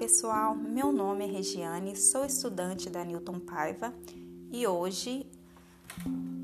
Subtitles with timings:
[0.00, 3.92] pessoal, meu nome é Regiane, sou estudante da Newton Paiva
[4.50, 5.26] e hoje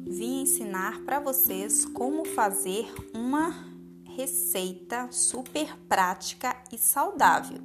[0.06, 3.54] vim ensinar para vocês como fazer uma
[4.04, 7.58] receita super prática e saudável.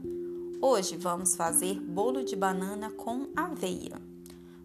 [0.61, 4.01] Hoje vamos fazer bolo de banana com aveia.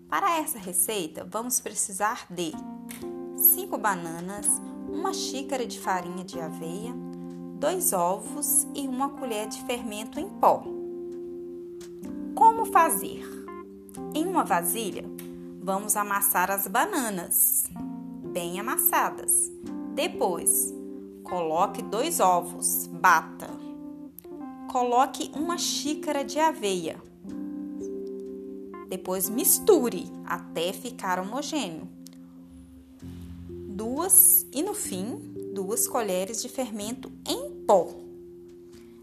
[0.09, 2.53] Para essa receita, vamos precisar de
[3.37, 4.47] 5 bananas,
[4.89, 6.95] uma xícara de farinha de aveia,
[7.59, 10.76] dois ovos e uma colher de fermento em pó.
[12.57, 13.23] Como fazer?
[14.15, 15.05] Em uma vasilha,
[15.61, 17.65] vamos amassar as bananas,
[18.33, 19.53] bem amassadas.
[19.95, 20.75] Depois,
[21.23, 23.51] coloque dois ovos, bata.
[24.73, 26.97] Coloque uma xícara de aveia.
[28.89, 31.87] Depois misture até ficar homogêneo.
[33.51, 35.19] Duas e no fim,
[35.53, 37.91] duas colheres de fermento em pó.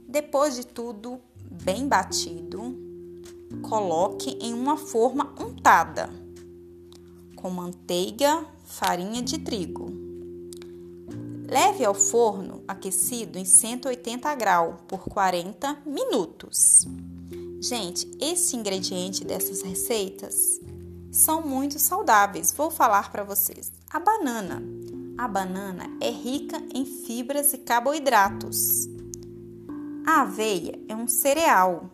[0.07, 2.82] Depois de tudo bem batido,
[3.61, 6.23] coloque em uma forma untada
[7.43, 9.91] com manteiga, farinha de trigo.
[11.45, 16.87] Leve ao forno aquecido em 180 graus por 40 minutos.
[17.59, 20.61] Gente, esse ingrediente dessas receitas
[21.11, 22.53] são muito saudáveis.
[22.53, 23.73] Vou falar para vocês.
[23.91, 24.63] A banana.
[25.17, 28.87] A banana é rica em fibras e carboidratos.
[30.07, 31.89] A aveia é um cereal.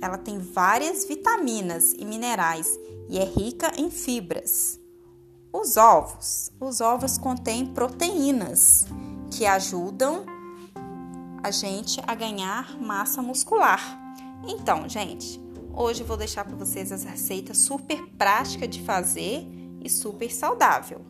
[0.00, 4.80] Ela tem várias vitaminas e minerais e é rica em fibras.
[5.52, 6.50] Os ovos.
[6.60, 8.86] Os ovos contêm proteínas
[9.30, 10.24] que ajudam
[11.42, 13.98] a gente a ganhar massa muscular.
[14.46, 15.40] Então, gente,
[15.74, 19.46] hoje eu vou deixar para vocês essa receita super prática de fazer
[19.82, 21.04] e super saudável.